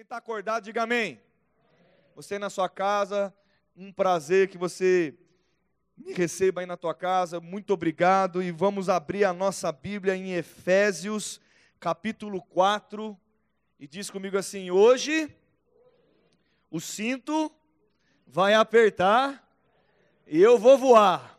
[0.00, 1.20] Quem está acordado, diga amém.
[2.16, 3.34] Você na sua casa,
[3.76, 5.14] um prazer que você
[5.94, 7.38] me receba aí na tua casa.
[7.38, 11.38] Muito obrigado e vamos abrir a nossa Bíblia em Efésios,
[11.78, 13.14] capítulo 4,
[13.78, 15.36] e diz comigo assim: "Hoje
[16.70, 17.52] o cinto
[18.26, 19.46] vai apertar
[20.26, 21.38] e eu vou voar".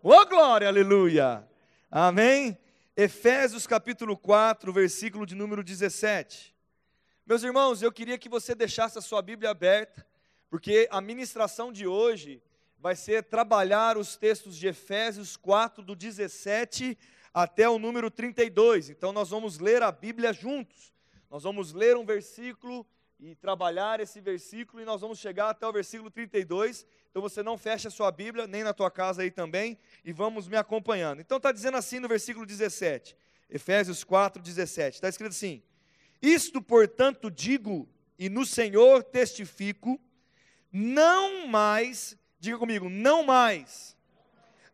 [0.00, 1.44] Ô oh, glória, aleluia.
[1.90, 2.56] Amém.
[2.96, 6.59] Efésios capítulo 4, versículo de número 17.
[7.30, 10.04] Meus irmãos, eu queria que você deixasse a sua Bíblia aberta,
[10.48, 12.42] porque a ministração de hoje
[12.76, 16.98] vai ser trabalhar os textos de Efésios 4, do 17
[17.32, 18.90] até o número 32.
[18.90, 20.92] Então, nós vamos ler a Bíblia juntos.
[21.30, 22.84] Nós vamos ler um versículo
[23.20, 26.84] e trabalhar esse versículo, e nós vamos chegar até o versículo 32.
[27.12, 30.48] Então, você não fecha a sua Bíblia, nem na tua casa aí também, e vamos
[30.48, 31.20] me acompanhando.
[31.20, 33.16] Então, está dizendo assim no versículo 17,
[33.48, 34.96] Efésios 4, 17.
[34.96, 35.62] Está escrito assim:
[36.22, 37.88] Isto, portanto, digo,
[38.18, 40.00] e no Senhor testifico,
[40.72, 43.94] não mais Diga comigo, não mais.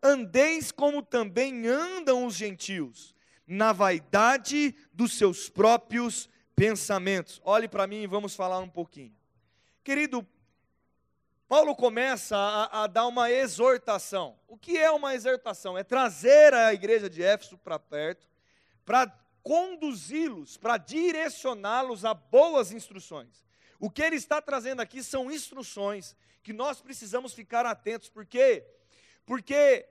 [0.00, 3.12] Andeis como também andam os gentios,
[3.44, 7.40] na vaidade dos seus próprios pensamentos.
[7.44, 9.12] Olhe para mim e vamos falar um pouquinho.
[9.82, 10.24] Querido,
[11.48, 14.38] Paulo começa a, a, dar uma exortação.
[14.46, 15.76] O que é uma exortação?
[15.76, 18.28] É trazer a igreja de Éfeso para perto,
[18.84, 19.08] para
[19.46, 23.46] conduzi-los, para direcioná-los a boas instruções.
[23.78, 28.66] O que ele está trazendo aqui são instruções que nós precisamos ficar atentos, por quê?
[29.24, 29.86] Porque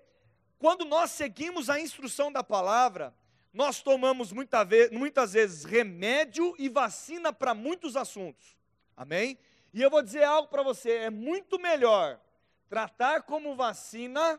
[0.60, 3.16] quando nós seguimos a instrução da palavra,
[3.54, 8.58] nós tomamos muita vez, muitas vezes remédio e vacina para muitos assuntos,
[8.98, 9.40] amém?
[9.74, 12.20] E eu vou dizer algo para você: é muito melhor
[12.68, 14.38] tratar como vacina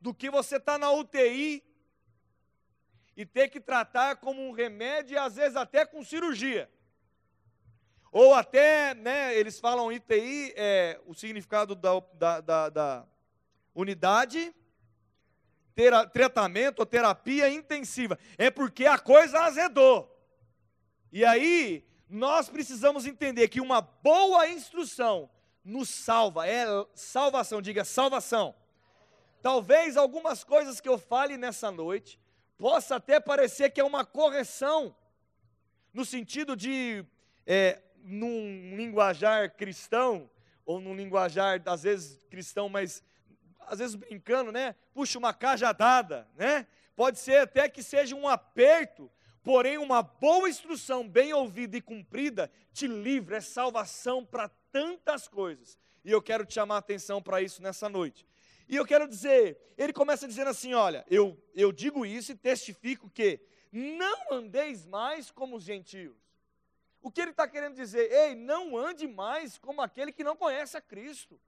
[0.00, 1.60] do que você estar tá na UTI
[3.16, 6.70] e ter que tratar como um remédio e às vezes até com cirurgia.
[8.10, 13.06] Ou até, né, eles falam ITI, é, o significado da, da, da, da
[13.74, 14.54] unidade,
[15.74, 18.18] tera, tratamento ou terapia intensiva.
[18.38, 20.10] É porque a coisa azedou.
[21.10, 25.28] E aí, nós precisamos entender que uma boa instrução
[25.64, 28.54] nos salva, é salvação, diga salvação.
[29.42, 32.18] Talvez algumas coisas que eu fale nessa noite
[32.56, 34.94] possa até parecer que é uma correção,
[35.92, 37.04] no sentido de
[37.46, 40.30] é, num linguajar cristão,
[40.66, 43.02] ou num linguajar, às vezes, cristão, mas
[43.66, 44.74] às vezes brincando, né?
[44.92, 46.66] Puxa uma cajadada, né?
[46.96, 49.10] Pode ser até que seja um aperto,
[49.42, 55.78] porém uma boa instrução, bem ouvida e cumprida, te livra, é salvação para tantas coisas.
[56.04, 58.26] E eu quero te chamar a atenção para isso nessa noite.
[58.68, 63.10] E eu quero dizer, ele começa dizendo assim: olha, eu, eu digo isso e testifico
[63.10, 66.16] que não andeis mais como os gentios.
[67.02, 68.10] O que ele está querendo dizer?
[68.10, 71.38] Ei, não ande mais como aquele que não conhece a Cristo.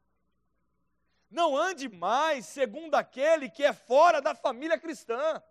[1.30, 5.42] Não ande mais segundo aquele que é fora da família cristã.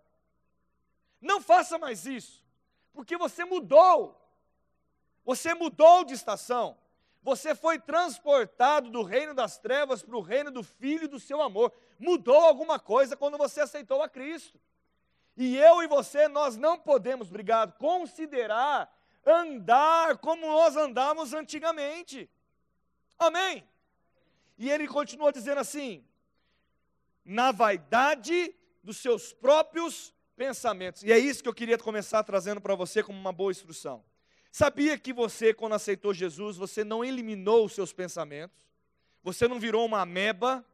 [1.20, 2.44] Não faça mais isso,
[2.92, 4.22] porque você mudou.
[5.24, 6.78] Você mudou de estação.
[7.26, 11.72] Você foi transportado do reino das trevas para o reino do Filho do seu amor.
[11.98, 14.60] Mudou alguma coisa quando você aceitou a Cristo.
[15.36, 22.30] E eu e você, nós não podemos, obrigado, considerar andar como nós andávamos antigamente.
[23.18, 23.68] Amém?
[24.56, 26.06] E ele continua dizendo assim:
[27.24, 28.54] na vaidade
[28.84, 31.02] dos seus próprios pensamentos.
[31.02, 34.04] E é isso que eu queria começar trazendo para você como uma boa instrução.
[34.58, 38.56] Sabia que você, quando aceitou Jesus, você não eliminou os seus pensamentos?
[39.22, 40.64] Você não virou uma ameba?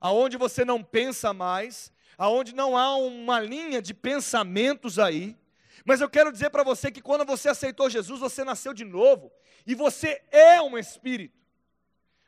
[0.00, 1.92] Aonde você não pensa mais?
[2.16, 5.36] Aonde não há uma linha de pensamentos aí?
[5.84, 9.32] Mas eu quero dizer para você que quando você aceitou Jesus, você nasceu de novo
[9.66, 11.36] e você é um espírito.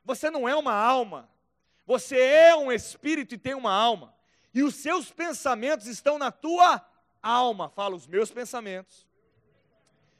[0.04, 1.30] Você não é uma alma.
[1.86, 4.12] Você é um espírito e tem uma alma.
[4.52, 6.84] E os seus pensamentos estão na tua
[7.22, 7.70] alma.
[7.70, 9.06] Fala, os meus pensamentos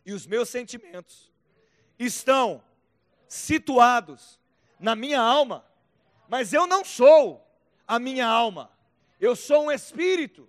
[0.04, 1.30] e os meus sentimentos
[1.98, 2.62] estão
[3.28, 4.38] situados
[4.78, 5.65] na minha alma.
[6.28, 7.47] Mas eu não sou
[7.86, 8.71] a minha alma.
[9.21, 10.48] Eu sou um espírito.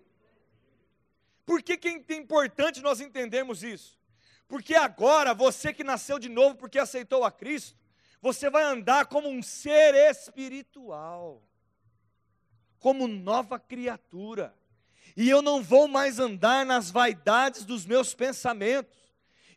[1.46, 4.00] Por que, que é importante nós entendermos isso?
[4.48, 7.78] Porque agora, você que nasceu de novo porque aceitou a Cristo,
[8.22, 11.44] você vai andar como um ser espiritual,
[12.80, 14.56] como nova criatura.
[15.18, 19.03] E eu não vou mais andar nas vaidades dos meus pensamentos.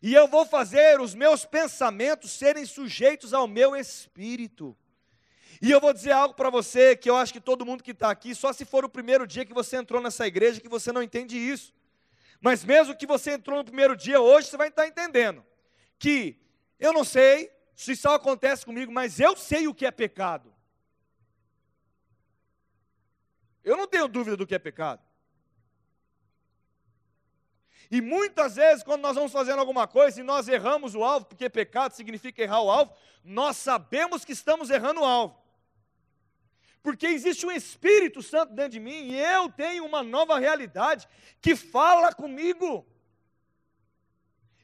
[0.01, 4.77] E eu vou fazer os meus pensamentos serem sujeitos ao meu espírito.
[5.61, 8.11] E eu vou dizer algo para você que eu acho que todo mundo que está
[8.11, 11.01] aqui, só se for o primeiro dia que você entrou nessa igreja, que você não
[11.01, 11.73] entende isso.
[12.39, 15.43] Mas mesmo que você entrou no primeiro dia, hoje você vai estar entendendo
[15.97, 16.39] que
[16.79, 20.53] eu não sei se isso acontece comigo, mas eu sei o que é pecado.
[23.63, 25.06] Eu não tenho dúvida do que é pecado.
[27.89, 31.49] E muitas vezes, quando nós vamos fazendo alguma coisa e nós erramos o alvo, porque
[31.49, 32.93] pecado significa errar o alvo,
[33.23, 35.37] nós sabemos que estamos errando o alvo.
[36.83, 41.07] Porque existe um Espírito Santo dentro de mim e eu tenho uma nova realidade
[41.41, 42.85] que fala comigo.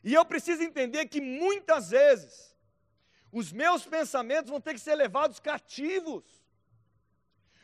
[0.03, 2.55] E eu preciso entender que muitas vezes
[3.31, 6.42] os meus pensamentos vão ter que ser levados cativos.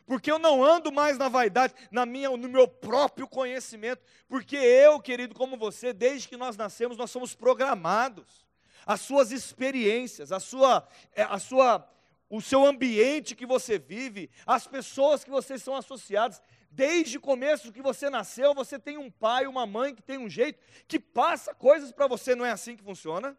[0.10, 5.00] Porque eu não ando mais na vaidade, na minha, no meu próprio conhecimento, porque eu,
[5.00, 8.44] querido, como você, desde que nós nascemos, nós somos programados.
[8.88, 11.88] As suas experiências, a sua, é, a sua,
[12.28, 16.42] o seu ambiente que você vive, as pessoas que vocês são associados,
[16.72, 20.30] Desde o começo que você nasceu, você tem um pai, uma mãe que tem um
[20.30, 23.36] jeito, que passa coisas para você, não é assim que funciona?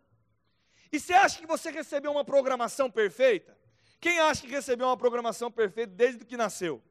[0.91, 3.57] E você acha que você recebeu uma programação perfeita?
[4.01, 6.83] Quem acha que recebeu uma programação perfeita desde que nasceu?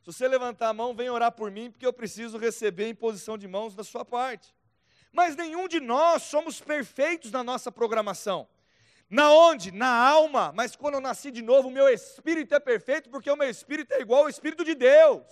[0.00, 3.38] Se você levantar a mão, vem orar por mim, porque eu preciso receber em posição
[3.38, 4.54] de mãos da sua parte.
[5.12, 8.48] Mas nenhum de nós somos perfeitos na nossa programação.
[9.08, 9.70] Na onde?
[9.70, 10.52] Na alma.
[10.54, 13.92] Mas quando eu nasci de novo, o meu espírito é perfeito, porque o meu espírito
[13.94, 15.24] é igual ao espírito de Deus.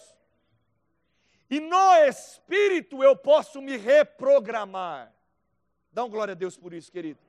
[1.51, 5.13] E no espírito eu posso me reprogramar.
[5.93, 7.21] Dá um glória a Deus por isso, querido.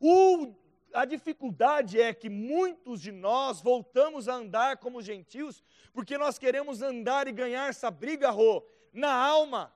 [0.00, 0.54] O,
[0.92, 5.62] a dificuldade é que muitos de nós voltamos a andar como gentios,
[5.92, 9.72] porque nós queremos andar e ganhar essa briga, Rô, na alma.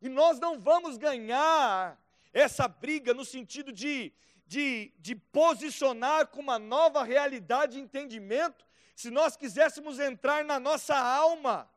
[0.00, 2.00] E nós não vamos ganhar
[2.32, 4.12] essa briga no sentido de,
[4.46, 10.96] de, de posicionar com uma nova realidade e entendimento, se nós quiséssemos entrar na nossa
[10.96, 11.70] alma.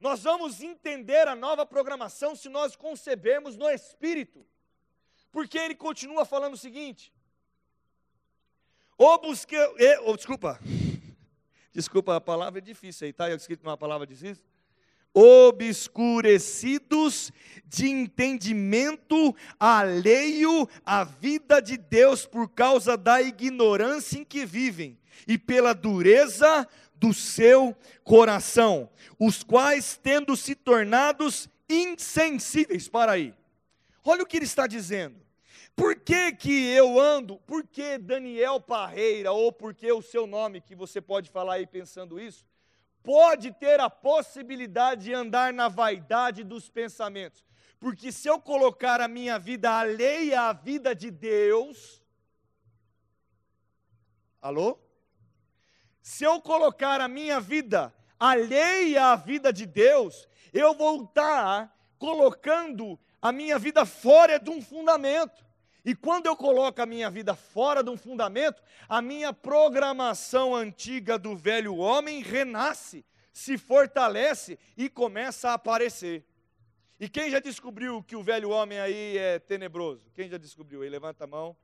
[0.00, 4.46] Nós vamos entender a nova programação se nós concebermos no Espírito.
[5.30, 7.12] Porque ele continua falando o seguinte:
[8.98, 9.20] ou
[10.04, 10.60] ou, desculpa,
[11.72, 13.30] desculpa, a palavra é difícil aí, tá?
[13.30, 14.42] Eu escrito uma palavra difícil.
[15.14, 17.30] Obscurecidos
[17.64, 25.38] de entendimento alheio à vida de Deus por causa da ignorância em que vivem e
[25.38, 33.34] pela dureza do seu coração, os quais, tendo se tornados insensíveis, para aí.
[34.04, 35.20] Olha o que ele está dizendo.
[35.74, 37.38] Por que, que eu ando?
[37.38, 41.66] Por que Daniel Parreira, ou por que o seu nome, que você pode falar aí
[41.66, 42.44] pensando isso,
[43.02, 47.44] pode ter a possibilidade de andar na vaidade dos pensamentos?
[47.78, 52.02] Porque se eu colocar a minha vida alheia à vida de Deus,
[54.42, 54.78] alô?
[56.08, 62.98] se eu colocar a minha vida alheia à vida de Deus, eu vou estar colocando
[63.20, 65.44] a minha vida fora de um fundamento.
[65.84, 71.18] E quando eu coloco a minha vida fora de um fundamento, a minha programação antiga
[71.18, 76.24] do velho homem renasce, se fortalece e começa a aparecer.
[77.00, 80.10] E quem já descobriu que o velho homem aí é tenebroso?
[80.12, 80.88] Quem já descobriu aí?
[80.88, 81.56] Levanta a mão.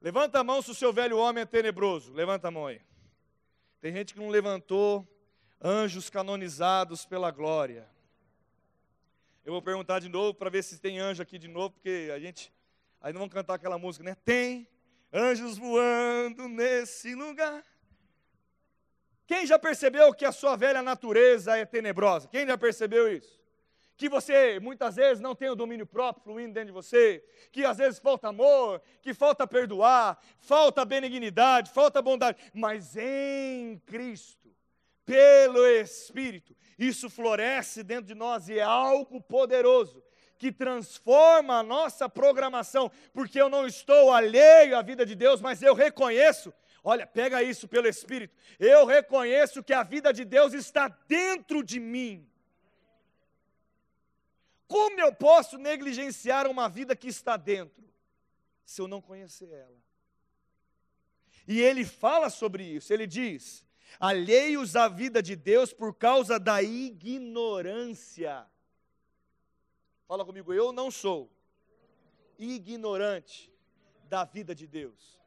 [0.00, 2.12] Levanta a mão se o seu velho homem é tenebroso.
[2.12, 2.80] Levanta a mão aí.
[3.80, 5.08] Tem gente que não levantou
[5.60, 7.88] anjos canonizados pela glória.
[9.48, 12.18] Eu vou perguntar de novo para ver se tem anjo aqui de novo, porque a
[12.18, 12.52] gente.
[13.00, 14.14] Aí não vamos cantar aquela música, né?
[14.22, 14.68] Tem
[15.10, 17.64] anjos voando nesse lugar.
[19.26, 22.28] Quem já percebeu que a sua velha natureza é tenebrosa?
[22.28, 23.38] Quem já percebeu isso?
[23.96, 27.78] que você muitas vezes não tem o domínio próprio fluindo dentro de você, que às
[27.78, 34.54] vezes falta amor, que falta perdoar, falta benignidade, falta bondade, mas em Cristo,
[35.08, 40.02] pelo Espírito, isso floresce dentro de nós e é algo poderoso
[40.36, 45.62] que transforma a nossa programação, porque eu não estou alheio à vida de Deus, mas
[45.62, 46.52] eu reconheço
[46.84, 48.34] Olha, pega isso pelo Espírito.
[48.58, 52.26] Eu reconheço que a vida de Deus está dentro de mim.
[54.66, 57.84] Como eu posso negligenciar uma vida que está dentro,
[58.64, 59.76] se eu não conhecer ela?
[61.46, 63.66] E ele fala sobre isso, ele diz:
[63.98, 68.46] alheios à vida de Deus por causa da ignorância.
[70.06, 71.30] Fala comigo, eu não sou
[72.38, 73.52] ignorante
[74.04, 75.18] da vida de Deus.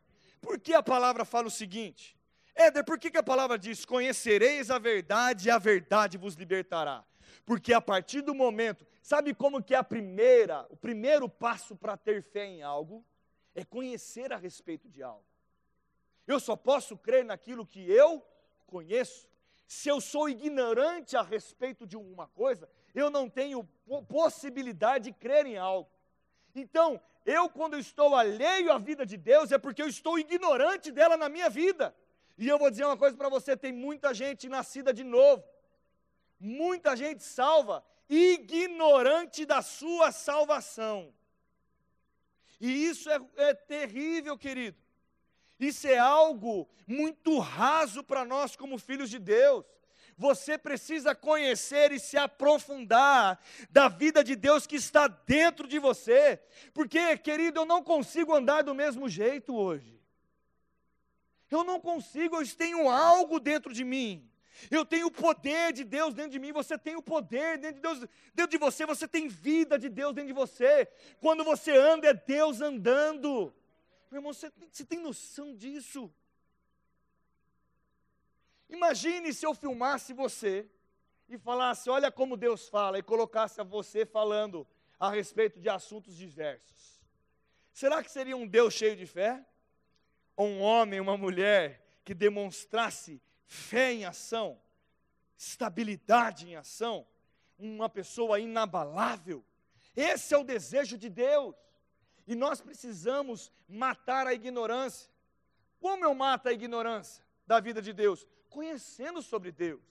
[0.42, 2.18] Por que a palavra fala o seguinte?
[2.56, 7.06] Éder, por que, que a palavra diz: Conhecereis a verdade e a verdade vos libertará?
[7.46, 11.96] Porque a partir do momento, sabe como que é a primeira, o primeiro passo para
[11.96, 13.06] ter fé em algo?
[13.54, 15.26] É conhecer a respeito de algo.
[16.26, 18.26] Eu só posso crer naquilo que eu
[18.72, 19.28] conheço.
[19.68, 23.64] Se eu sou ignorante a respeito de alguma coisa, eu não tenho
[24.08, 25.90] possibilidade de crer em algo.
[26.56, 31.16] Então, eu quando estou alheio à vida de Deus é porque eu estou ignorante dela
[31.16, 31.96] na minha vida.
[32.38, 35.44] E eu vou dizer uma coisa para você: tem muita gente nascida de novo,
[36.40, 41.14] muita gente salva, ignorante da sua salvação.
[42.60, 44.78] E isso é, é terrível, querido.
[45.62, 49.64] Isso é algo muito raso para nós, como filhos de Deus.
[50.18, 53.40] Você precisa conhecer e se aprofundar
[53.70, 56.42] da vida de Deus que está dentro de você,
[56.74, 60.02] porque, querido, eu não consigo andar do mesmo jeito hoje.
[61.50, 64.28] Eu não consigo, eu tenho algo dentro de mim.
[64.70, 67.82] Eu tenho o poder de Deus dentro de mim, você tem o poder dentro de
[67.82, 68.00] Deus,
[68.34, 70.88] dentro de você, você tem vida de Deus dentro de você.
[71.20, 73.54] Quando você anda, é Deus andando.
[74.12, 76.14] Meu irmão, você tem, você tem noção disso?
[78.70, 80.70] Imagine se eu filmasse você
[81.30, 84.68] e falasse, olha como Deus fala, e colocasse a você falando
[85.00, 87.02] a respeito de assuntos diversos.
[87.72, 89.46] Será que seria um Deus cheio de fé?
[90.36, 94.62] Ou um homem, uma mulher que demonstrasse fé em ação,
[95.38, 97.08] estabilidade em ação,
[97.58, 99.44] uma pessoa inabalável.
[99.96, 101.56] Esse é o desejo de Deus.
[102.28, 105.12] E nós precisamos matar a ignorância.
[105.80, 108.28] Como eu mato a ignorância da vida de Deus?
[108.50, 109.82] Conhecendo sobre Deus.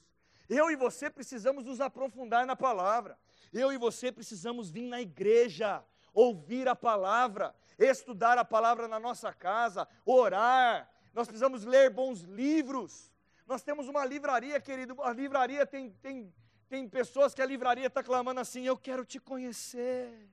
[0.49, 3.19] Eu e você precisamos nos aprofundar na palavra.
[3.53, 9.33] Eu e você precisamos vir na igreja, ouvir a palavra, estudar a palavra na nossa
[9.33, 10.91] casa, orar.
[11.13, 13.13] Nós precisamos ler bons livros.
[13.47, 15.01] Nós temos uma livraria, querido.
[15.03, 16.33] A livraria tem, tem,
[16.69, 20.29] tem pessoas que a livraria está clamando assim: Eu quero te conhecer.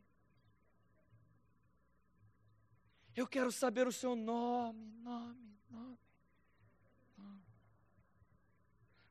[3.17, 5.97] Eu quero saber o seu nome, nome, nome.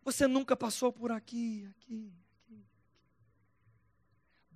[0.05, 2.65] Você nunca passou por aqui, aqui, aqui.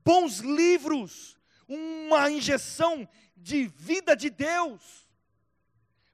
[0.04, 5.08] Bons livros, uma injeção de vida de Deus,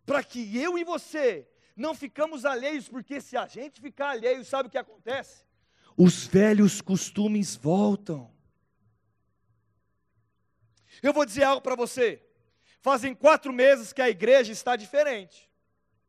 [0.07, 4.69] para que eu e você não ficamos alheios, porque se a gente ficar alheio, sabe
[4.69, 5.45] o que acontece?
[5.95, 8.35] Os velhos costumes voltam.
[11.03, 12.26] Eu vou dizer algo para você.
[12.81, 15.51] Fazem quatro meses que a igreja está diferente.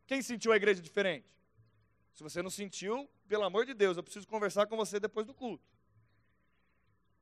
[0.06, 1.28] Quem sentiu a igreja diferente?
[2.14, 5.34] Se você não sentiu, pelo amor de Deus, eu preciso conversar com você depois do
[5.34, 5.66] culto.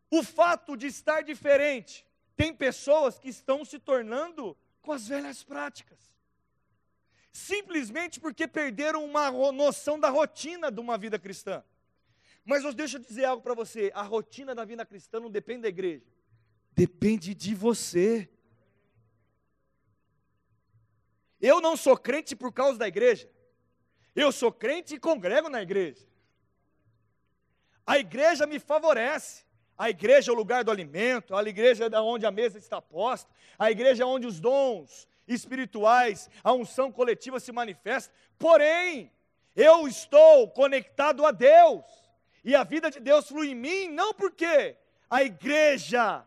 [0.10, 6.16] O fato de estar diferente, tem pessoas que estão se tornando com as velhas práticas
[7.36, 11.62] simplesmente porque perderam uma noção da rotina de uma vida cristã.
[12.46, 15.68] Mas deixa eu dizer algo para você: a rotina da vida cristã não depende da
[15.68, 16.06] igreja,
[16.72, 18.30] depende de você.
[21.42, 23.30] Eu não sou crente por causa da igreja,
[24.16, 26.06] eu sou crente e congrego na igreja.
[27.86, 29.46] A igreja me favorece.
[29.78, 33.30] A igreja é o lugar do alimento, a igreja é onde a mesa está posta,
[33.60, 38.14] a igreja é onde os dons, espirituais, a unção coletiva se manifesta.
[38.40, 39.12] Porém,
[39.54, 41.84] eu estou conectado a Deus.
[42.44, 44.78] E a vida de Deus flui em mim, não porque
[45.10, 46.26] a igreja,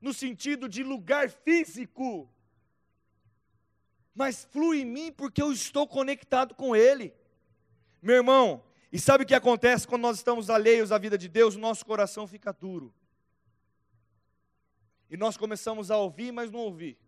[0.00, 2.30] no sentido de lugar físico,
[4.16, 7.14] mas flui em mim porque eu estou conectado com Ele.
[8.02, 11.54] Meu irmão, e sabe o que acontece quando nós estamos alheios à vida de Deus?
[11.54, 12.92] Nosso coração fica duro.
[15.08, 16.98] E nós começamos a ouvir, mas não ouvir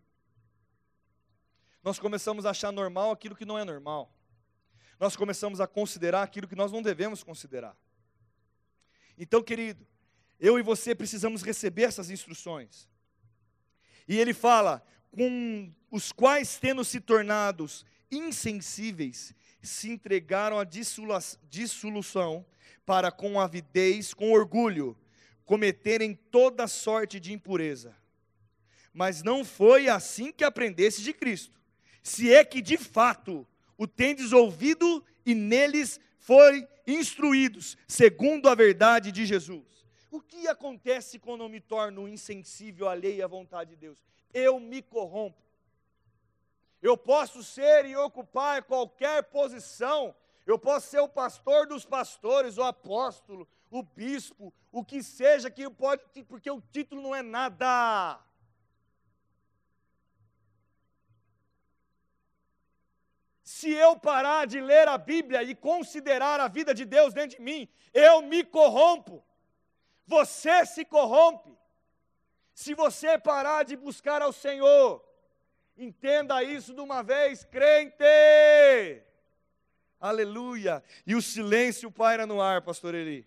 [1.88, 4.12] nós começamos a achar normal aquilo que não é normal.
[5.00, 7.74] Nós começamos a considerar aquilo que nós não devemos considerar.
[9.16, 9.86] Então, querido,
[10.38, 12.88] eu e você precisamos receber essas instruções.
[14.06, 22.44] E ele fala: com os quais, tendo se tornados insensíveis, se entregaram à dissolução,
[22.86, 24.96] para com avidez, com orgulho,
[25.44, 27.94] cometerem toda sorte de impureza.
[28.92, 31.58] Mas não foi assim que aprendesse de Cristo
[32.08, 33.46] se é que de fato
[33.76, 39.77] o tendes ouvido e neles foi instruídos, segundo a verdade de Jesus.
[40.10, 44.02] O que acontece quando eu me torno insensível, alheio à vontade de Deus?
[44.32, 45.42] Eu me corrompo.
[46.80, 50.14] Eu posso ser e ocupar qualquer posição.
[50.46, 55.68] Eu posso ser o pastor dos pastores, o apóstolo, o bispo, o que seja que
[55.68, 58.20] pode, porque o título não é nada.
[63.58, 67.42] se eu parar de ler a Bíblia e considerar a vida de Deus dentro de
[67.42, 69.24] mim, eu me corrompo.
[70.08, 71.54] Você se corrompe.
[72.54, 75.04] Se você parar de buscar ao Senhor,
[75.76, 78.02] entenda isso de uma vez, crente.
[80.00, 80.82] Aleluia.
[81.06, 83.26] E o silêncio paira no ar, pastor Eli.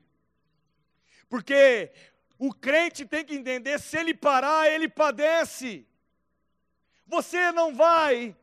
[1.29, 1.91] Porque
[2.39, 5.87] o crente tem que entender, se ele parar, ele padece.
[7.05, 8.35] Você não vai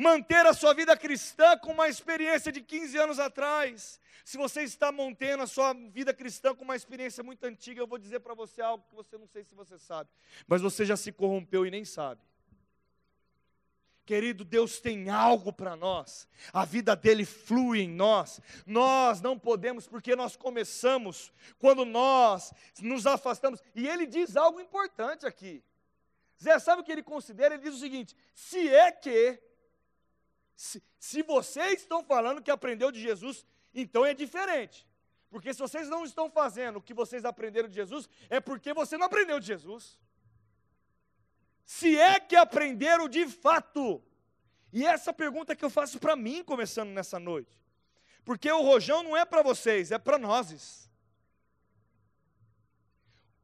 [0.00, 4.00] manter a sua vida cristã com uma experiência de 15 anos atrás.
[4.24, 7.98] Se você está mantendo a sua vida cristã com uma experiência muito antiga, eu vou
[7.98, 10.08] dizer para você algo que você não sei se você sabe,
[10.46, 12.22] mas você já se corrompeu e nem sabe.
[14.06, 18.40] Querido, Deus tem algo para nós, a vida dele flui em nós.
[18.66, 25.26] Nós não podemos, porque nós começamos, quando nós nos afastamos, e ele diz algo importante
[25.26, 25.62] aqui.
[26.42, 27.54] Zé, sabe o que ele considera?
[27.54, 29.38] Ele diz o seguinte: se é que,
[30.60, 34.86] se, se vocês estão falando que aprendeu de Jesus, então é diferente.
[35.30, 38.98] Porque se vocês não estão fazendo o que vocês aprenderam de Jesus, é porque você
[38.98, 39.98] não aprendeu de Jesus.
[41.64, 44.02] Se é que aprenderam de fato.
[44.70, 47.58] E essa pergunta que eu faço para mim, começando nessa noite.
[48.22, 50.90] Porque o rojão não é para vocês, é para nós.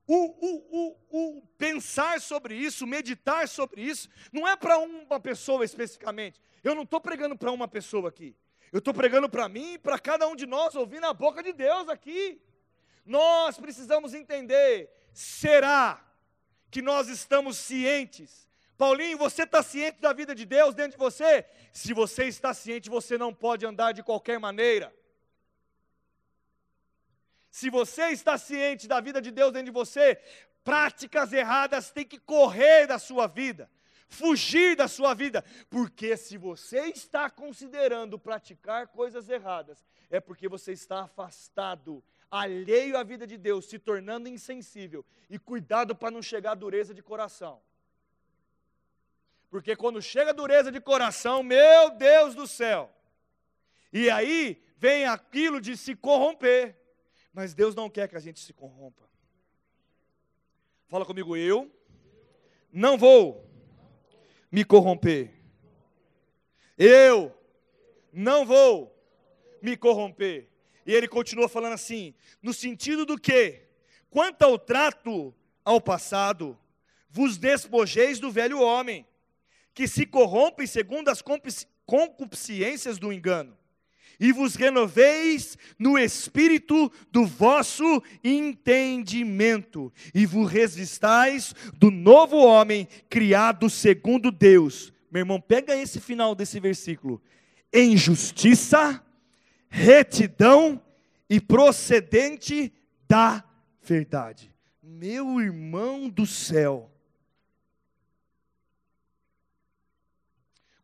[0.06, 5.64] O, o, o, o, pensar sobre isso, meditar sobre isso, não é para uma pessoa
[5.64, 6.38] especificamente.
[6.63, 8.37] Eu não estou pregando para uma pessoa aqui.
[8.73, 11.53] Eu estou pregando para mim e para cada um de nós ouvir na boca de
[11.53, 12.41] Deus aqui.
[13.05, 16.05] Nós precisamos entender: será
[16.71, 18.47] que nós estamos cientes?
[18.77, 21.47] Paulinho, você está ciente da vida de Deus dentro de você?
[21.73, 24.95] Se você está ciente, você não pode andar de qualquer maneira.
[27.51, 30.21] Se você está ciente da vida de Deus dentro de você,
[30.63, 33.71] práticas erradas têm que correr da sua vida
[34.09, 40.73] fugir da sua vida, porque se você está considerando praticar coisas erradas, é porque você
[40.73, 46.53] está afastado, alheio à vida de Deus, se tornando insensível, e cuidado para não chegar
[46.53, 47.61] a dureza de coração.
[49.51, 52.93] Porque quando chega a dureza de coração, meu Deus do céu,
[53.93, 56.77] e aí vem aquilo de se corromper,
[57.33, 59.09] mas Deus não quer que a gente se corrompa.
[60.89, 61.71] Fala comigo, eu
[62.73, 63.46] não vou
[64.50, 65.33] me corromper.
[66.79, 67.35] Eu
[68.12, 68.95] não vou
[69.62, 70.49] me corromper.
[70.85, 73.62] E ele continua falando assim, no sentido do que,
[74.09, 76.57] quanto ao trato ao passado,
[77.11, 79.07] vos despojeis do velho homem,
[79.75, 81.23] que se corrompe segundo as
[81.85, 83.57] concupiscências do engano
[84.18, 93.68] e vos renoveis no espírito do vosso entendimento, e vos resistais do novo homem criado
[93.68, 94.92] segundo Deus.
[95.11, 97.22] Meu irmão, pega esse final desse versículo.
[97.72, 99.02] Em justiça,
[99.68, 100.83] retidão
[101.29, 102.72] e procedente
[103.09, 103.44] da
[103.83, 104.52] verdade.
[104.83, 106.90] Meu irmão do céu.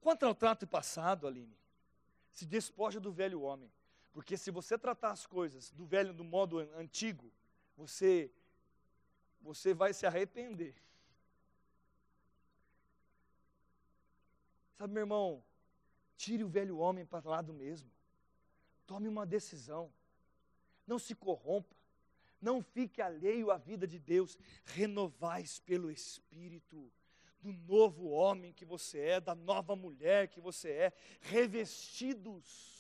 [0.01, 1.57] Quanto ao trato passado, Aline,
[2.33, 3.71] se despoja do velho homem.
[4.13, 7.33] Porque se você tratar as coisas do velho do modo antigo,
[7.77, 8.31] você
[9.41, 10.75] você vai se arrepender.
[14.79, 15.43] Sabe, meu irmão,
[16.17, 17.91] tire o velho homem para lá do mesmo.
[18.87, 19.93] Tome uma decisão.
[20.87, 21.75] Não se corrompa.
[22.41, 24.39] Não fique alheio à vida de Deus.
[24.65, 26.93] Renovais pelo Espírito
[27.43, 32.73] do novo homem que você é, da nova mulher que você é, revestidos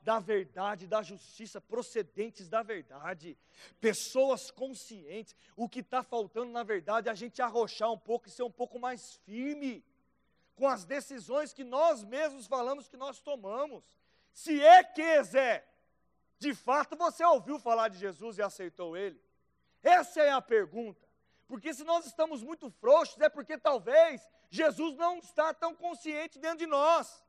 [0.00, 3.38] da verdade, da justiça, procedentes da verdade,
[3.80, 5.34] pessoas conscientes.
[5.56, 8.50] O que está faltando, na verdade, é a gente arrochar um pouco e ser um
[8.50, 9.82] pouco mais firme
[10.54, 13.82] com as decisões que nós mesmos falamos que nós tomamos.
[14.32, 15.66] Se é que, Zé,
[16.38, 19.18] de fato você ouviu falar de Jesus e aceitou ele?
[19.82, 21.03] Essa é a pergunta.
[21.46, 26.58] Porque se nós estamos muito frouxos, é porque talvez Jesus não está tão consciente dentro
[26.58, 27.22] de nós.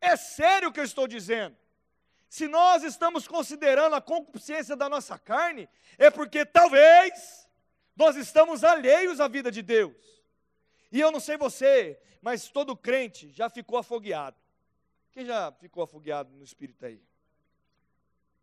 [0.00, 1.56] É sério o que eu estou dizendo.
[2.28, 7.48] Se nós estamos considerando a concupiscência da nossa carne, é porque talvez
[7.96, 9.94] nós estamos alheios à vida de Deus.
[10.90, 14.36] E eu não sei você, mas todo crente já ficou afogueado.
[15.12, 17.00] Quem já ficou afogueado no espírito aí?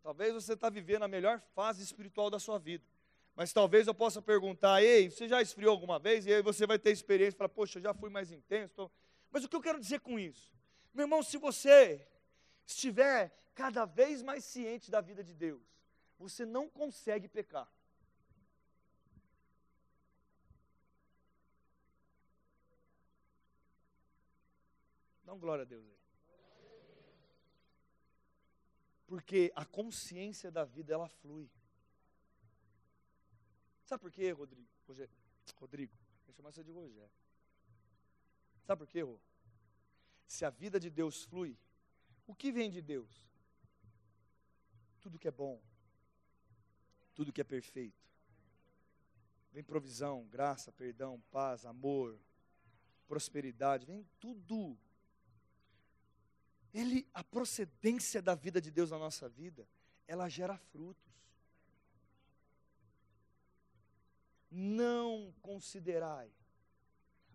[0.02, 2.84] Talvez você está vivendo a melhor fase espiritual da sua vida.
[3.34, 6.26] Mas talvez eu possa perguntar, ei, você já esfriou alguma vez?
[6.26, 8.74] E aí você vai ter experiência e falar, poxa, eu já fui mais intenso.
[8.74, 8.90] Tô...
[9.30, 10.52] Mas o que eu quero dizer com isso?
[10.92, 12.06] Meu irmão, se você
[12.66, 15.62] estiver cada vez mais ciente da vida de Deus,
[16.18, 17.70] você não consegue pecar.
[25.24, 26.01] Dá um glória a Deus aí.
[29.12, 31.46] Porque a consciência da vida, ela flui.
[33.84, 34.66] Sabe por quê, Rodrigo?
[35.60, 35.92] Rodrigo,
[36.24, 37.12] vou chamar você de Rogério.
[38.62, 39.20] Sabe por quê, Rô?
[40.26, 41.58] Se a vida de Deus flui,
[42.26, 43.28] o que vem de Deus?
[45.02, 45.60] Tudo que é bom,
[47.14, 48.02] tudo que é perfeito.
[49.52, 52.18] Vem provisão, graça, perdão, paz, amor,
[53.06, 54.74] prosperidade, vem tudo.
[56.72, 59.68] Ele, a procedência da vida de Deus na nossa vida,
[60.06, 61.12] ela gera frutos.
[64.50, 66.30] Não considerai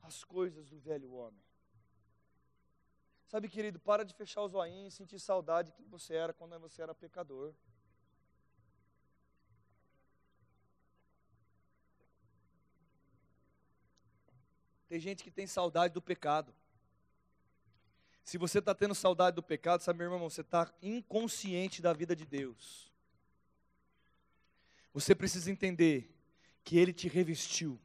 [0.01, 1.43] as coisas do velho homem.
[3.27, 6.57] Sabe, querido, para de fechar os olhinhos e sentir saudade de quem você era quando
[6.59, 7.53] você era pecador.
[14.87, 16.55] Tem gente que tem saudade do pecado.
[18.27, 22.13] Se você está tendo saudade do pecado, sabe, meu irmão, você está inconsciente da vida
[22.13, 22.91] de Deus.
[24.93, 26.13] Você precisa entender
[26.61, 27.79] que Ele te revestiu.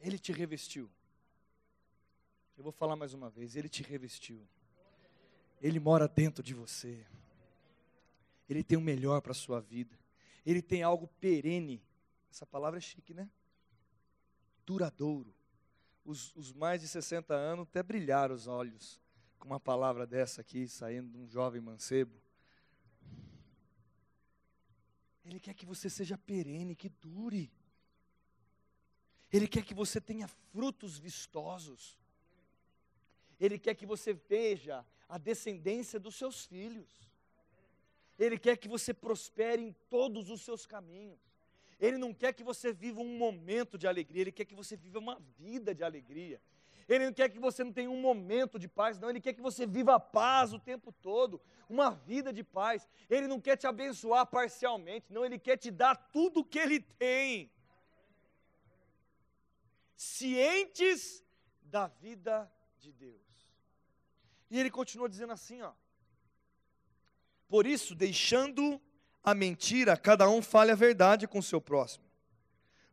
[0.00, 0.90] Ele te revestiu.
[2.56, 4.40] Eu vou falar mais uma vez, Ele te revestiu.
[5.60, 7.04] Ele mora dentro de você.
[8.48, 9.94] Ele tem o melhor para a sua vida.
[10.46, 11.82] Ele tem algo perene.
[12.30, 13.28] Essa palavra é chique, né?
[14.64, 15.34] duradouro.
[16.04, 19.00] Os, os, mais de 60 anos até brilharam os olhos
[19.38, 22.20] com uma palavra dessa aqui, saindo de um jovem mancebo.
[25.24, 27.50] Ele quer que você seja perene, que dure.
[29.32, 31.98] Ele quer que você tenha frutos vistosos.
[33.40, 36.88] Ele quer que você veja a descendência dos seus filhos.
[38.18, 41.18] Ele quer que você prospere em todos os seus caminhos.
[41.84, 44.98] Ele não quer que você viva um momento de alegria, ele quer que você viva
[44.98, 46.40] uma vida de alegria.
[46.88, 49.42] Ele não quer que você não tenha um momento de paz, não, ele quer que
[49.42, 52.88] você viva a paz o tempo todo, uma vida de paz.
[53.10, 56.80] Ele não quer te abençoar parcialmente, não, ele quer te dar tudo o que ele
[56.80, 57.50] tem.
[59.94, 61.22] Cientes
[61.60, 63.20] da vida de Deus.
[64.50, 65.74] E ele continua dizendo assim, ó.
[67.46, 68.80] Por isso, deixando
[69.24, 72.04] a mentira, cada um fale a verdade com o seu próximo.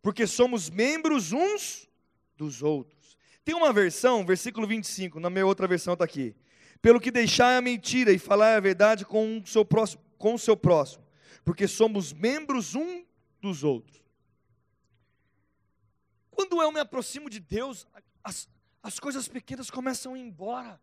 [0.01, 1.89] Porque somos membros uns
[2.37, 3.17] dos outros.
[3.43, 6.33] Tem uma versão, versículo 25, na minha outra versão está aqui.
[6.81, 10.39] Pelo que deixar a mentira e falar a verdade com o seu próximo, com o
[10.39, 11.03] seu próximo,
[11.43, 13.03] porque somos membros um
[13.41, 14.01] dos outros.
[16.31, 17.85] Quando eu me aproximo de Deus,
[18.23, 18.47] as,
[18.81, 20.79] as coisas pequenas começam a ir embora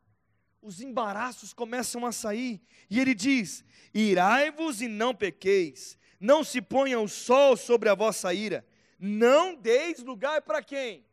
[0.60, 6.98] os embaraços começam a sair, e ele diz: Irai-vos e não pequeis, não se ponha
[6.98, 8.66] o sol sobre a vossa ira,
[8.98, 11.06] não deis lugar para quem?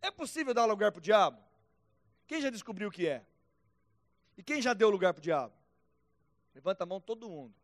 [0.00, 1.38] É possível dar lugar para o diabo?
[2.26, 3.24] Quem já descobriu o que é?
[4.36, 5.54] E quem já deu lugar para o diabo?
[6.54, 7.54] Levanta a mão todo mundo.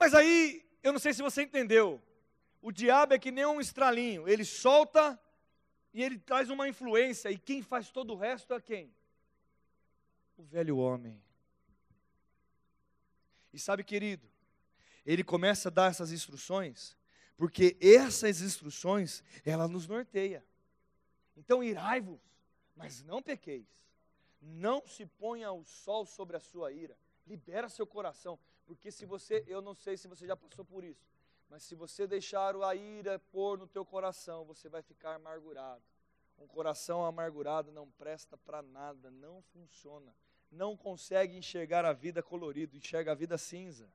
[0.00, 2.02] Mas aí, eu não sei se você entendeu.
[2.62, 5.20] O diabo é que nem um estralinho, ele solta
[5.92, 8.94] e ele traz uma influência, e quem faz todo o resto é quem?
[10.38, 11.22] O velho homem.
[13.52, 14.26] E sabe, querido,
[15.04, 16.96] ele começa a dar essas instruções,
[17.36, 20.42] porque essas instruções, ela nos norteia.
[21.36, 22.20] Então, irai-vos,
[22.74, 23.66] mas não pequeis.
[24.40, 26.96] Não se ponha o sol sobre a sua ira.
[27.26, 28.38] Libera seu coração.
[28.70, 31.04] Porque se você, eu não sei se você já passou por isso,
[31.48, 35.82] mas se você deixar a ira pôr no teu coração, você vai ficar amargurado.
[36.38, 40.14] Um coração amargurado não presta para nada, não funciona.
[40.52, 43.92] Não consegue enxergar a vida colorida, enxerga a vida cinza.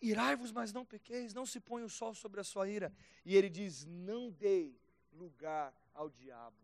[0.00, 2.92] Irai-vos, mas não pequeis, não se põe o sol sobre a sua ira.
[3.24, 4.80] E ele diz: não dei
[5.12, 6.56] lugar ao diabo.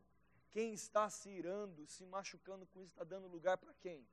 [0.52, 4.06] Quem está se irando, se machucando com isso, está dando lugar para quem?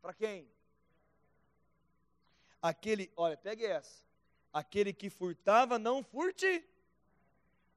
[0.00, 0.48] Para quem?
[2.60, 4.02] Aquele, olha, pegue essa.
[4.52, 6.64] Aquele que furtava, não furte.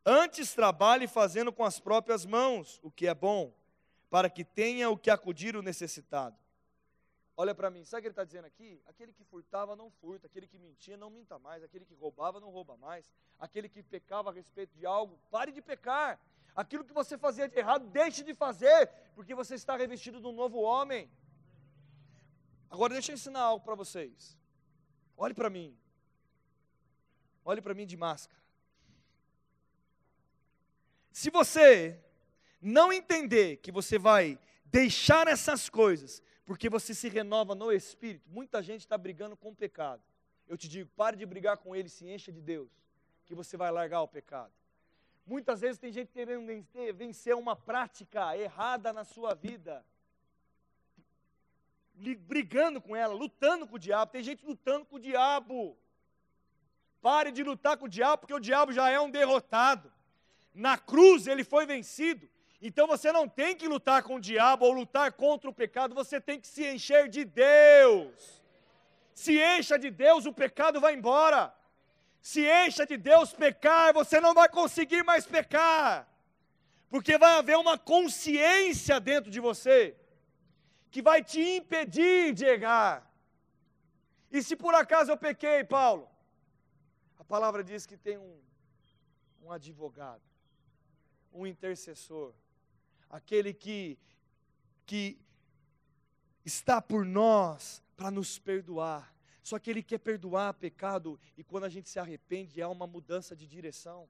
[0.06, 3.54] Antes trabalhe fazendo com as próprias mãos o que é bom,
[4.10, 6.36] para que tenha o que acudir o necessitado.
[7.38, 8.82] Olha para mim, sabe o que ele está dizendo aqui?
[8.86, 12.50] Aquele que furtava não furta, aquele que mentia não minta mais, aquele que roubava não
[12.50, 16.20] rouba mais, aquele que pecava a respeito de algo, pare de pecar.
[16.56, 20.34] Aquilo que você fazia de errado, deixe de fazer, porque você está revestido de um
[20.34, 21.10] novo homem.
[22.72, 24.38] Agora deixa eu ensinar algo para vocês.
[25.18, 25.78] Olhe para mim.
[27.44, 28.42] Olhe para mim de máscara.
[31.12, 32.02] Se você
[32.62, 38.64] não entender que você vai deixar essas coisas, porque você se renova no espírito, muita
[38.64, 40.02] gente está brigando com o pecado.
[40.48, 42.70] Eu te digo, pare de brigar com ele, se encha de Deus,
[43.26, 44.54] que você vai largar o pecado.
[45.26, 46.48] Muitas vezes tem gente querendo
[46.96, 49.86] vencer uma prática errada na sua vida
[52.16, 54.12] brigando com ela, lutando com o diabo.
[54.12, 55.78] Tem gente lutando com o diabo.
[57.02, 59.92] Pare de lutar com o diabo, porque o diabo já é um derrotado.
[60.54, 62.30] Na cruz ele foi vencido.
[62.62, 66.22] Então você não tem que lutar com o diabo ou lutar contra o pecado, você
[66.22, 68.42] tem que se encher de Deus.
[69.14, 71.54] Se encha de Deus, o pecado vai embora.
[72.22, 76.08] Se encha de Deus pecar, você não vai conseguir mais pecar.
[76.90, 79.96] Porque vai haver uma consciência dentro de você
[80.92, 83.10] que vai te impedir de errar.
[84.30, 86.08] E se por acaso eu pequei, Paulo?
[87.18, 88.40] A palavra diz que tem um,
[89.42, 90.22] um advogado,
[91.32, 92.34] um intercessor,
[93.10, 93.98] aquele que,
[94.86, 95.18] que
[96.44, 99.16] está por nós para nos perdoar.
[99.42, 103.36] Só que Ele quer perdoar pecado e quando a gente se arrepende há uma mudança
[103.36, 104.10] de direção,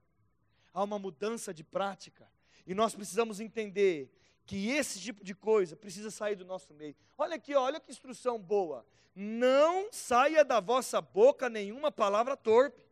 [0.74, 2.28] há uma mudança de prática.
[2.66, 4.10] E nós precisamos entender
[4.44, 6.96] que esse tipo de coisa precisa sair do nosso meio.
[7.16, 8.86] Olha aqui, olha que instrução boa.
[9.14, 12.84] Não saia da vossa boca nenhuma palavra torpe.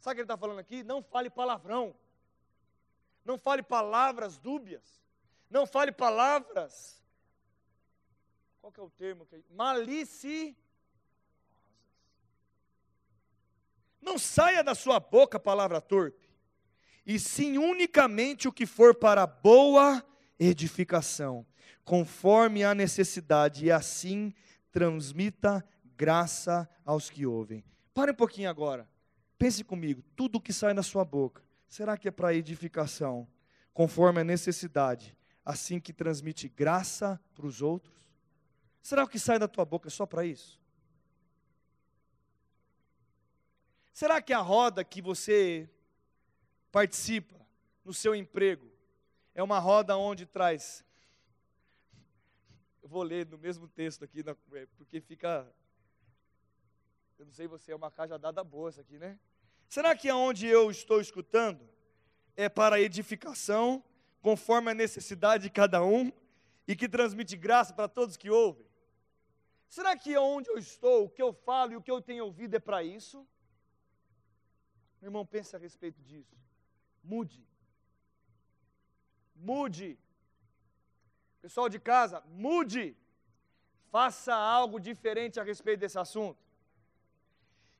[0.00, 0.82] Sabe o que ele está falando aqui?
[0.82, 1.94] Não fale palavrão.
[3.24, 5.02] Não fale palavras dúbias.
[5.48, 7.00] Não fale palavras.
[8.60, 9.26] Qual que é o termo?
[9.26, 9.44] Que...
[9.50, 10.56] Maliciosas.
[14.00, 16.21] Não saia da sua boca palavra torpe,
[17.06, 20.04] e sim unicamente o que for para boa
[20.38, 21.46] edificação,
[21.84, 24.32] conforme a necessidade, e assim
[24.70, 25.64] transmita
[25.96, 27.64] graça aos que ouvem.
[27.92, 28.88] Pare um pouquinho agora.
[29.38, 33.26] Pense comigo, tudo que sai da sua boca, será que é para edificação,
[33.74, 38.08] conforme a necessidade, assim que transmite graça para os outros?
[38.80, 40.60] Será que sai da tua boca é só para isso?
[43.92, 45.68] Será que a roda que você
[46.72, 47.38] participa
[47.84, 48.72] no seu emprego
[49.34, 50.84] é uma roda onde traz.
[52.82, 54.24] Eu vou ler no mesmo texto aqui,
[54.76, 55.46] porque fica.
[57.18, 59.18] Eu não sei você, é uma cajadada boa essa aqui, né?
[59.68, 61.68] Será que aonde eu estou escutando
[62.34, 63.84] é para edificação,
[64.20, 66.10] conforme a necessidade de cada um,
[66.66, 68.66] e que transmite graça para todos que ouvem?
[69.68, 72.54] Será que onde eu estou, o que eu falo e o que eu tenho ouvido
[72.54, 73.26] é para isso?
[75.00, 76.36] Meu irmão, pense a respeito disso.
[77.02, 77.44] Mude.
[79.34, 79.98] Mude.
[81.40, 82.96] Pessoal de casa, mude.
[83.90, 86.38] Faça algo diferente a respeito desse assunto.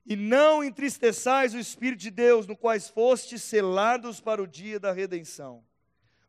[0.05, 4.91] E não entristeçais o Espírito de Deus, no quais fostes selados para o dia da
[4.91, 5.63] redenção.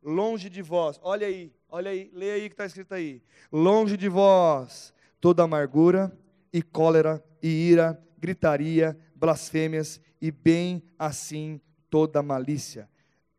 [0.00, 3.22] Longe de vós, olha aí, olha aí, leia aí que está escrito aí.
[3.50, 6.16] Longe de vós toda amargura
[6.52, 11.60] e cólera e ira, gritaria, blasfêmias e bem assim
[11.94, 12.90] toda malícia.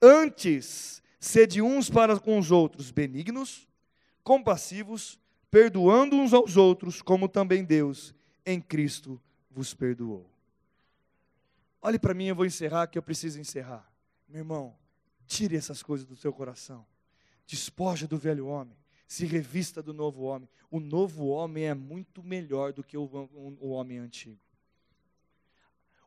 [0.01, 3.67] Antes, sede uns para com os outros benignos,
[4.23, 5.19] compassivos,
[5.51, 8.15] perdoando uns aos outros, como também Deus
[8.45, 10.25] em Cristo vos perdoou.
[11.81, 13.91] Olhe para mim, eu vou encerrar que eu preciso encerrar.
[14.25, 14.73] Meu irmão,
[15.27, 16.85] tire essas coisas do seu coração.
[17.45, 20.47] Despoja do velho homem se revista do novo homem.
[20.71, 24.39] O novo homem é muito melhor do que o, o, o homem antigo.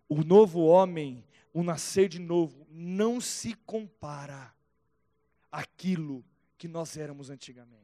[0.09, 4.55] O novo homem, o nascer de novo, não se compara
[5.53, 6.25] àquilo
[6.57, 7.79] que nós éramos antigamente.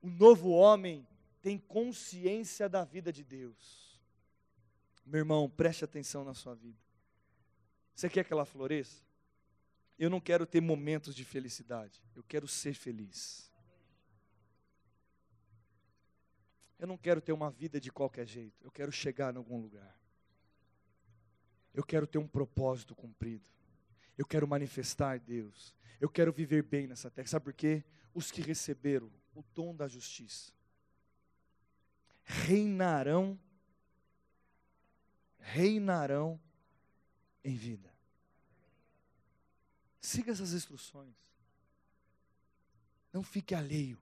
[0.00, 1.06] O novo homem
[1.42, 4.00] tem consciência da vida de Deus.
[5.04, 6.78] Meu irmão, preste atenção na sua vida.
[7.94, 9.02] Você quer que ela floresça?
[9.98, 13.50] Eu não quero ter momentos de felicidade, eu quero ser feliz.
[16.78, 18.62] Eu não quero ter uma vida de qualquer jeito.
[18.62, 19.98] Eu quero chegar em algum lugar.
[21.76, 23.48] Eu quero ter um propósito cumprido.
[24.18, 25.72] Eu quero manifestar Deus.
[26.00, 27.28] Eu quero viver bem nessa terra.
[27.28, 27.84] Sabe por quê?
[28.12, 30.52] Os que receberam o dom da justiça
[32.24, 33.38] reinarão
[35.38, 36.40] reinarão
[37.44, 37.94] em vida.
[40.00, 41.14] Siga essas instruções.
[43.12, 44.00] Não fique alheio.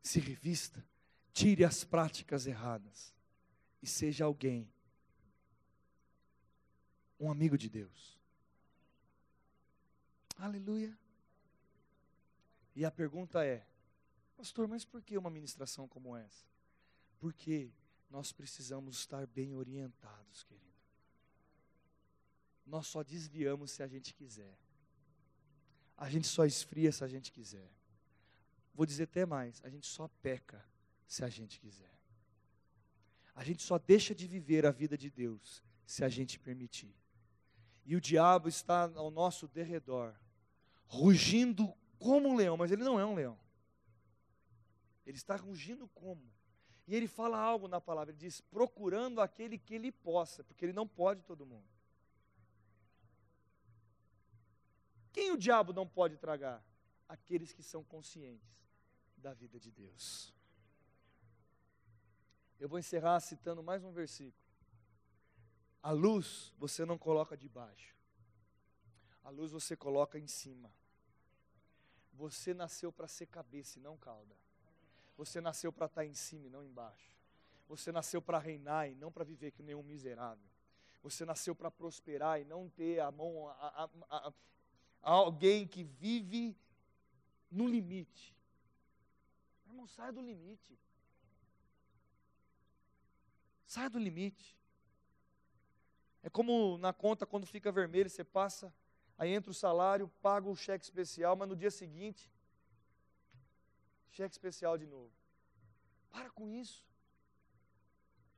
[0.00, 0.84] Se revista
[1.32, 3.12] Tire as práticas erradas
[3.82, 4.68] e seja alguém,
[7.22, 8.18] um amigo de Deus.
[10.36, 10.98] Aleluia.
[12.74, 13.64] E a pergunta é,
[14.36, 16.44] pastor, mas por que uma ministração como essa?
[17.20, 17.70] Porque
[18.10, 20.66] nós precisamos estar bem orientados, querido.
[22.66, 24.58] Nós só desviamos se a gente quiser.
[25.96, 27.70] A gente só esfria se a gente quiser.
[28.74, 30.64] Vou dizer até mais: a gente só peca
[31.06, 31.92] se a gente quiser.
[33.32, 37.01] A gente só deixa de viver a vida de Deus se a gente permitir.
[37.84, 40.14] E o diabo está ao nosso derredor,
[40.86, 43.38] rugindo como um leão, mas ele não é um leão.
[45.04, 46.22] Ele está rugindo como?
[46.86, 50.72] E ele fala algo na palavra, ele diz: procurando aquele que ele possa, porque ele
[50.72, 51.66] não pode todo mundo.
[55.12, 56.64] Quem o diabo não pode tragar?
[57.08, 58.48] Aqueles que são conscientes
[59.16, 60.32] da vida de Deus.
[62.58, 64.41] Eu vou encerrar citando mais um versículo.
[65.82, 67.96] A luz você não coloca debaixo,
[69.24, 70.72] a luz você coloca em cima.
[72.12, 74.36] Você nasceu para ser cabeça e não cauda.
[75.16, 77.10] Você nasceu para estar em cima e não embaixo.
[77.68, 80.46] Você nasceu para reinar e não para viver que nenhum miserável.
[81.02, 84.32] Você nasceu para prosperar e não ter a mão a, a, a,
[85.02, 86.56] a alguém que vive
[87.50, 88.36] no limite.
[89.66, 90.78] Irmão, saia do limite.
[93.66, 94.56] Saia do limite.
[96.22, 98.72] É como na conta quando fica vermelho, você passa,
[99.18, 102.30] aí entra o salário, paga o cheque especial, mas no dia seguinte,
[104.10, 105.12] cheque especial de novo.
[106.10, 106.84] Para com isso.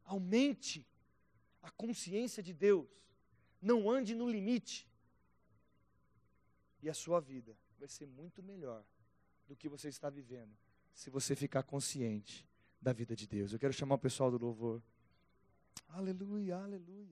[0.05, 0.87] Aumente
[1.63, 2.89] a consciência de Deus.
[3.61, 4.89] Não ande no limite.
[6.83, 8.85] E a sua vida vai ser muito melhor
[9.47, 10.57] do que você está vivendo,
[10.95, 12.47] se você ficar consciente
[12.81, 13.53] da vida de Deus.
[13.53, 14.83] Eu quero chamar o pessoal do louvor.
[15.89, 17.09] Aleluia, aleluia.